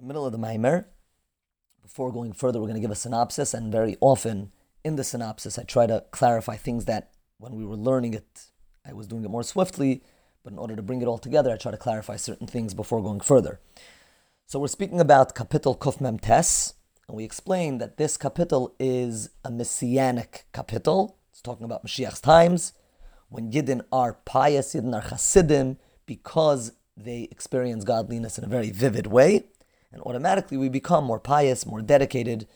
[0.00, 0.86] the middle of the Maimer.
[1.82, 5.58] Before going further, we're going to give a synopsis, and very often in the synopsis,
[5.58, 8.46] I try to clarify things that when we were learning it,
[8.86, 10.02] I was doing it more swiftly,
[10.42, 13.02] but in order to bring it all together, I try to clarify certain things before
[13.02, 13.60] going further.
[14.46, 16.72] So we're speaking about Kapitel Kuf Mem Tes,
[17.06, 21.16] and we explained that this kapitel is a messianic kapitel.
[21.30, 22.72] It's talking about Mashiach's times,
[23.28, 25.76] when Yidden are pious, Yidden are Hasidim,
[26.06, 29.44] because they experience godliness in a very vivid way,
[29.92, 32.46] and automatically we become more pious, more dedicated.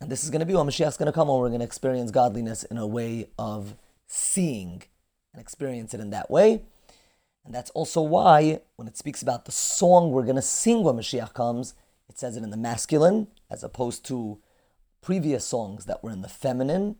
[0.00, 1.66] And this is going to be when Mashiach's going to come, when we're going to
[1.66, 4.82] experience godliness in a way of seeing
[5.32, 6.62] and experience it in that way.
[7.44, 10.96] And that's also why, when it speaks about the song we're going to sing when
[10.96, 11.74] Mashiach comes,
[12.08, 14.38] it says it in the masculine, as opposed to
[15.00, 16.96] previous songs that were in the feminine.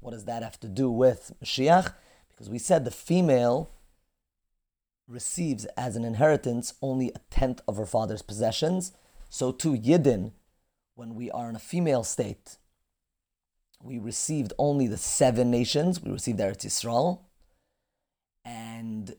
[0.00, 1.92] What does that have to do with Mashiach?
[2.30, 3.70] Because we said the female
[5.08, 8.92] receives as an inheritance only a tenth of her father's possessions.
[9.28, 10.32] So too, Yidden,
[10.94, 12.56] when we are in a female state,
[13.82, 16.02] we received only the seven nations.
[16.02, 17.20] We received Eretz Yisrael.
[18.44, 19.14] And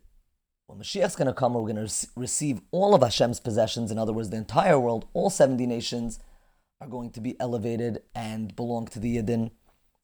[0.66, 3.92] when Mashiach's going to come, we're going to receive all of Hashem's possessions.
[3.92, 6.20] In other words, the entire world, all 70 nations
[6.82, 9.52] are going to be elevated and belong to the Yidden.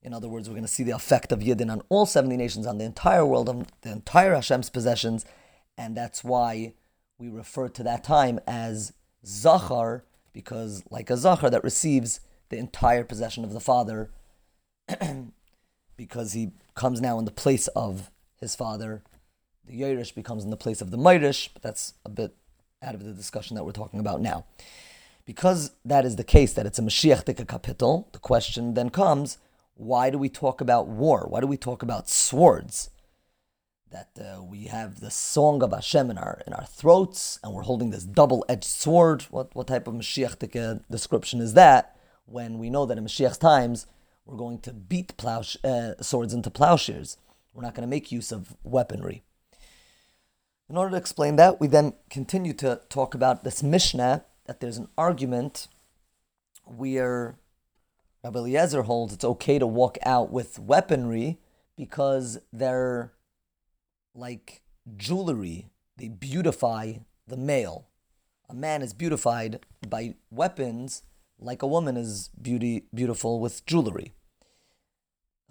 [0.02, 2.68] In other words, we're going to see the effect of Yidden on all 70 nations,
[2.68, 5.26] on the entire world, on the entire Hashem's possessions
[5.78, 6.74] and that's why
[7.18, 8.94] we refer to that time as
[9.26, 14.12] Zachar, because like a Zachar that receives the entire possession of the father,
[15.98, 19.04] because he comes now in the place of his father.
[19.66, 22.36] The Yerush becomes in the place of the Meirish, but that's a bit
[22.82, 24.46] out of the discussion that we're talking about now.
[25.26, 29.38] Because that is the case, that it's a Mashiach kapitel, the question then comes,
[29.76, 31.26] why do we talk about war?
[31.30, 32.90] Why do we talk about swords?
[33.94, 37.62] That uh, we have the song of Hashem in our in our throats, and we're
[37.62, 39.22] holding this double-edged sword.
[39.30, 41.96] What what type of Mashiach description is that?
[42.26, 43.86] When we know that in Mashiach's times
[44.26, 47.18] we're going to beat plow uh, swords into plowshares,
[47.54, 49.22] we're not going to make use of weaponry.
[50.70, 54.78] In order to explain that, we then continue to talk about this Mishnah that there's
[54.78, 55.68] an argument
[56.66, 57.38] where
[58.24, 61.38] Rabbi Eliezer holds it's okay to walk out with weaponry
[61.76, 63.14] because they're
[64.16, 64.62] like
[64.96, 66.94] jewelry, they beautify
[67.28, 67.88] the male.
[68.50, 71.04] A man is beautified by weapons
[71.44, 74.14] like a woman is beauty beautiful with jewelry.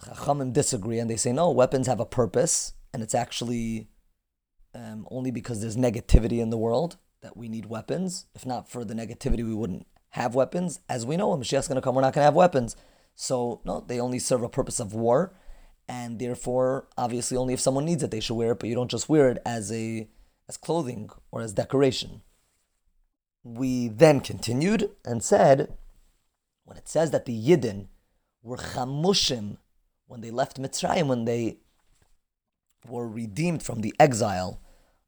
[0.03, 3.89] Chachamim disagree and they say no, weapons have a purpose, and it's actually
[4.75, 8.27] um, only because there's negativity in the world that we need weapons.
[8.34, 10.81] If not for the negativity, we wouldn't have weapons.
[10.89, 12.75] As we know, when Mashiach's going to come, we're not going to have weapons.
[13.15, 15.34] So no, they only serve a purpose of war
[15.88, 18.60] and therefore, obviously, only if someone needs it, they should wear it.
[18.60, 20.09] But you don't just wear it as a
[20.48, 22.22] as clothing or as decoration.
[23.44, 25.76] We then continued and said,
[26.65, 27.88] when it says that the Yidden
[28.42, 29.56] were chamushim
[30.06, 31.59] when they left Mitzrayim, when they
[32.87, 34.60] were redeemed from the exile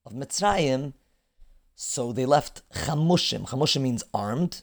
[0.07, 0.95] of Mitzrayim,
[1.75, 3.47] so they left chamushim.
[3.49, 4.63] Chamushim means armed,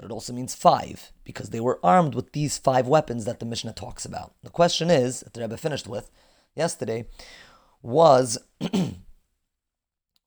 [0.00, 3.44] but it also means five, because they were armed with these five weapons that the
[3.44, 4.32] Mishnah talks about.
[4.42, 6.10] The question is, that the Rebbe finished with
[6.56, 7.04] yesterday,
[7.82, 8.38] was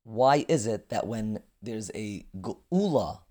[0.03, 3.21] why is it that when there's a Geula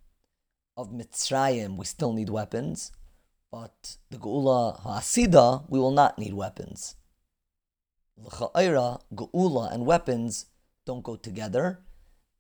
[0.76, 2.90] of Mitzrayim, we still need weapons,
[3.52, 6.96] but the Geula Ha'asida, we will not need weapons?
[8.16, 10.46] L'cha'ira, Geula and weapons
[10.86, 11.84] don't go together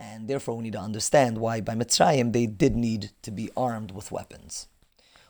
[0.02, 3.92] and therefore we need to understand why by Mitzrayim they did need to be armed
[3.92, 4.66] with weapons.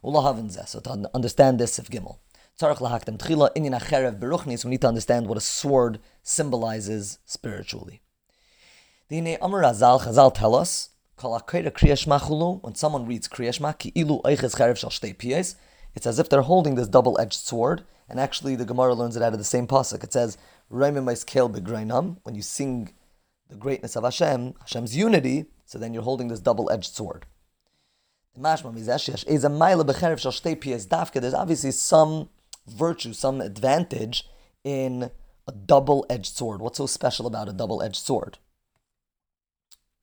[0.03, 2.17] So to understand this, if Gimel.
[2.61, 2.69] We
[4.71, 8.01] need to understand what a sword symbolizes spiritually.
[9.11, 10.89] Chazal tell us,
[11.21, 13.75] when someone reads Kriyashma,
[15.95, 19.35] it's as if they're holding this double-edged sword, and actually the Gemara learns it out
[19.35, 20.03] of the same pasuk.
[20.03, 22.95] It says, when you sing
[23.53, 27.27] the greatness of Hashem, Hashem's unity, so then you're holding this double-edged sword.
[28.35, 28.65] There's
[31.35, 32.31] obviously some
[32.67, 34.27] virtue, some advantage
[34.65, 35.11] in
[35.47, 36.63] a double-edged sword.
[36.63, 38.39] What's so special about a double-edged sword?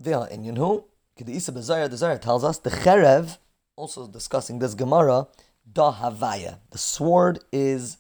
[0.06, 0.86] And you know,
[1.18, 3.40] The Zohar tells us the cherev,
[3.76, 5.28] also discussing this Gemara,
[5.72, 6.60] da havaya.
[6.70, 7.98] The sword is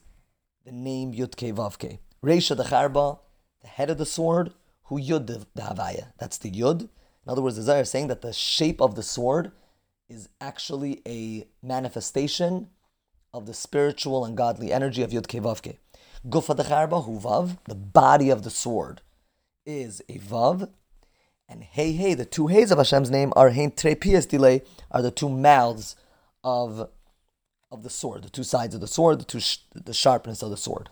[0.64, 1.98] the name Yudke Vavke.
[2.24, 3.18] Reisha the charba,
[3.62, 4.54] the head of the sword,
[4.90, 6.08] Hu Yud the, Havaya.
[6.18, 6.82] That's the Yud.
[6.82, 9.52] In other words, the Zohar is saying that the shape of the sword
[10.10, 12.70] is actually a manifestation
[13.32, 15.78] of the spiritual and godly energy of Yud Kevavke.
[16.28, 19.02] Gufa the Charba, Hu Vav, the body of the sword
[19.64, 20.70] is a Vav,
[21.48, 25.12] And hey hey, the two heys of Hashem's name are hein trepias delay, are the
[25.12, 25.96] two mouths
[26.44, 26.90] of
[27.72, 30.50] of the sword, the two sides of the sword, the two sh- the sharpness of
[30.50, 30.90] the sword.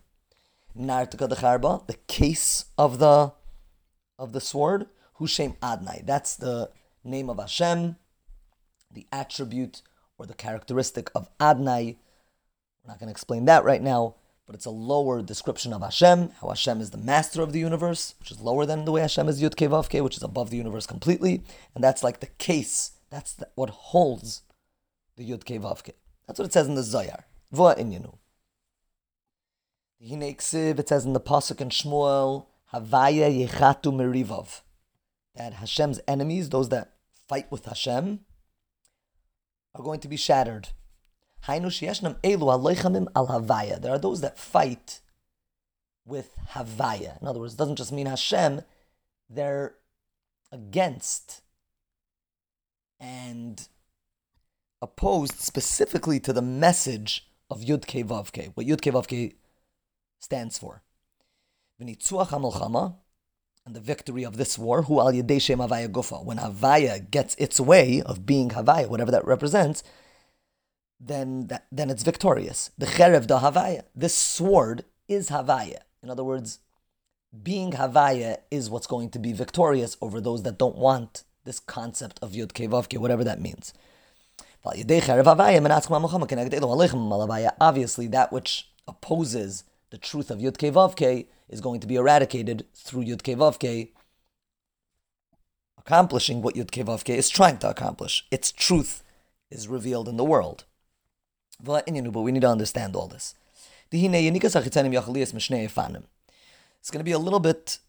[0.78, 3.34] Nartika the the case of the
[4.18, 4.88] of the sword,
[5.20, 6.06] Hushem Adnai.
[6.06, 6.70] That's the
[7.04, 7.96] name of Hashem,
[8.94, 9.82] the attribute
[10.18, 11.96] or the characteristic of Adnai.
[12.84, 14.16] We're not going to explain that right now,
[14.46, 18.16] but it's a lower description of Hashem, how Hashem is the master of the universe,
[18.20, 20.88] which is lower than the way Hashem is Yud Kevavke, which is above the universe
[20.88, 21.44] completely.
[21.76, 24.44] And that's like the case, that's the, what holds
[25.16, 25.92] the Yud Kevavke.
[26.26, 27.26] That's what it says in the Zohar.
[27.52, 28.16] Voa inyanu.
[30.00, 34.62] It says in the Pasuk in Shmuel, Havaya Yechatu Merivov.
[35.36, 36.94] That Hashem's enemies, those that
[37.28, 38.22] fight with Hashem,
[39.76, 40.70] are going to be shattered.
[41.48, 41.64] There
[43.94, 45.02] are those that fight
[46.06, 47.22] with Havaya.
[47.22, 48.62] In other words, it doesn't just mean Hashem,
[49.30, 49.76] they're
[50.52, 51.42] against
[53.00, 53.68] and
[54.82, 58.08] opposed specifically to the message of Yud Ke
[58.56, 59.36] what Yud Ke Vav Ke
[61.80, 62.96] stands for.
[63.66, 67.60] And the victory of this war, who al Shem Havaya Gufa, when Havaya gets its
[67.60, 69.84] way of being Havaya, whatever that represents,
[71.02, 72.72] then that, then it's victorious.
[72.78, 75.80] The Cherev da Havaya, this sword is Havaya.
[76.02, 76.60] In other words,
[77.44, 82.20] being Havaya is what's going to be victorious over those that don't want this concept
[82.22, 83.74] of Yud Kevavke, whatever that means.
[87.60, 89.64] Obviously, that which opposes
[89.98, 93.90] the truth of Yud Kevavke is going to be eradicated through Yud Kevavke,
[95.76, 98.28] accomplishing what Yud Kevavke is trying to accomplish.
[98.30, 99.04] Its truth
[99.50, 100.66] is revealed in the world.
[101.60, 103.34] But we need to understand all this.
[103.92, 104.12] It's
[106.92, 107.80] going to be a little bit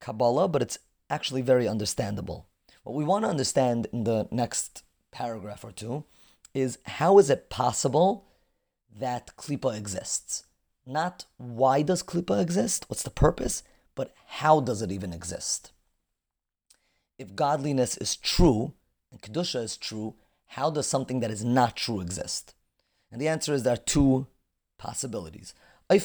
[0.00, 0.78] Kabbalah, but it's
[1.10, 2.46] actually very understandable.
[2.84, 6.04] What we want to understand in the next paragraph or two
[6.54, 8.28] is how is it possible
[8.96, 10.44] that Klippa exists?
[10.88, 13.62] Not why does klipa exist, what's the purpose,
[13.94, 15.72] but how does it even exist?
[17.18, 18.72] If godliness is true
[19.12, 20.14] and Kedusha is true,
[20.46, 22.54] how does something that is not true exist?
[23.12, 24.28] And the answer is there are two
[24.78, 25.52] possibilities.
[25.90, 26.00] The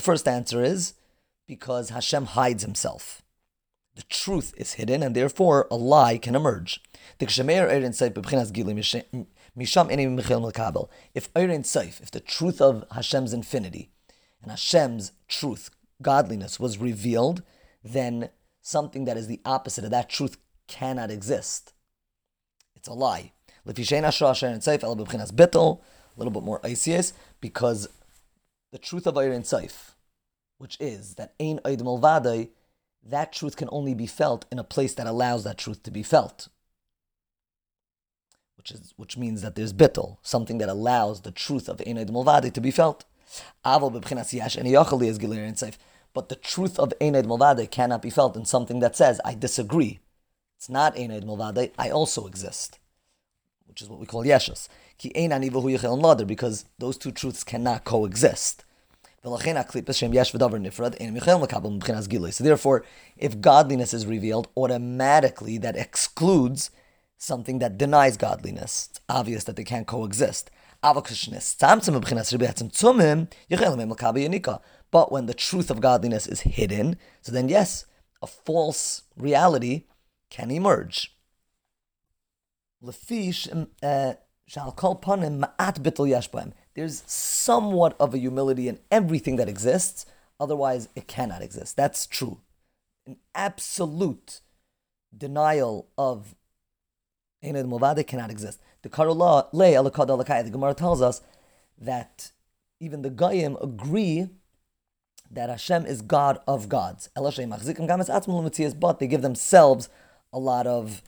[0.00, 0.92] first answer is
[1.48, 3.22] because Hashem hides himself.
[3.94, 6.82] The truth is hidden, and therefore a lie can emerge.
[9.54, 13.90] If Eirin Seif, if the truth of Hashem's infinity
[14.40, 15.70] and Hashem's truth,
[16.00, 17.42] godliness, was revealed,
[17.84, 18.30] then
[18.62, 20.38] something that is the opposite of that truth
[20.68, 21.74] cannot exist.
[22.74, 23.32] It's a lie.
[23.64, 23.72] A
[26.16, 27.88] little bit more ices, because
[28.72, 29.92] the truth of Eirin Seif,
[30.58, 32.48] which is that Eid Malvadai,
[33.04, 36.02] that truth can only be felt in a place that allows that truth to be
[36.02, 36.48] felt.
[38.62, 42.52] Which is which means that there's bittel, something that allows the truth of Einad Mulvadi
[42.52, 43.04] to be felt.
[43.74, 43.90] But
[46.28, 49.98] the truth of Einad Mulvadi cannot be felt in something that says, I disagree.
[50.56, 52.78] It's not Einad Mulvadi, I also exist.
[53.66, 54.68] Which is what we call Yeshus.
[56.28, 58.64] Because those two truths cannot coexist.
[59.24, 59.36] So
[62.44, 62.84] therefore,
[63.16, 66.70] if godliness is revealed, automatically that excludes
[67.22, 68.88] something that denies godliness.
[68.90, 70.50] It's obvious that they can't coexist.
[70.82, 70.96] But
[75.12, 77.86] when the truth of godliness is hidden, so then yes,
[78.20, 79.84] a false reality
[80.30, 81.16] can emerge.
[82.84, 84.14] Eh,
[86.74, 90.06] There's somewhat of a humility in everything that exists,
[90.40, 91.76] otherwise, it cannot exist.
[91.76, 92.40] That's true.
[93.06, 94.40] An absolute
[95.16, 96.34] denial of
[97.42, 98.60] Einad Movade cannot exist.
[98.82, 101.22] The Karula Le the Gemara tells us
[101.78, 102.32] that
[102.80, 104.28] even the Goyim agree
[105.30, 107.08] that Hashem is God of gods.
[107.14, 109.88] But they give themselves
[110.32, 111.02] a lot of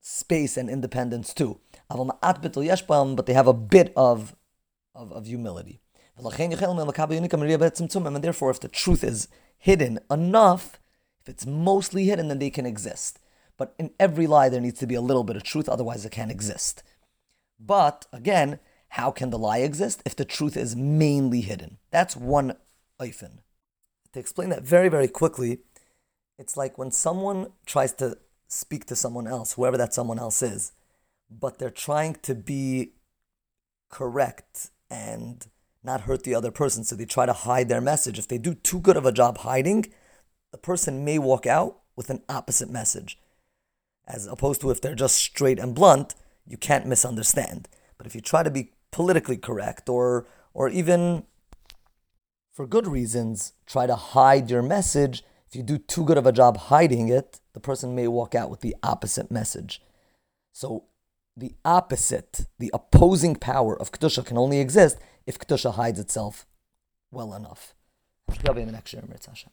[0.00, 1.60] space and independence too.
[1.88, 4.36] But they have a bit of
[4.94, 5.80] of, of humility.
[6.16, 6.26] And
[8.24, 9.28] therefore, if the truth is
[9.58, 10.78] hidden enough,
[11.20, 13.18] if it's mostly hidden, then they can exist.
[13.56, 16.12] But in every lie, there needs to be a little bit of truth, otherwise, it
[16.12, 16.82] can't exist.
[17.58, 18.58] But again,
[18.88, 21.78] how can the lie exist if the truth is mainly hidden?
[21.90, 22.56] That's one
[23.00, 23.38] eifin.
[24.12, 25.58] To explain that very, very quickly,
[26.38, 28.18] it's like when someone tries to
[28.48, 30.72] speak to someone else, whoever that someone else is,
[31.30, 32.92] but they're trying to be
[33.88, 35.46] correct and
[35.82, 36.84] not hurt the other person.
[36.84, 38.18] So they try to hide their message.
[38.18, 39.86] If they do too good of a job hiding,
[40.52, 43.18] the person may walk out with an opposite message.
[44.06, 46.14] As opposed to if they're just straight and blunt,
[46.46, 47.68] you can't misunderstand.
[47.96, 51.24] But if you try to be politically correct or or even
[52.52, 56.32] for good reasons try to hide your message, if you do too good of a
[56.32, 59.82] job hiding it, the person may walk out with the opposite message.
[60.52, 60.84] So
[61.36, 66.46] the opposite, the opposing power of Kedusha can only exist if Kedusha hides itself
[67.10, 67.74] well enough.
[68.46, 69.50] I'll be in the next year, Hashem.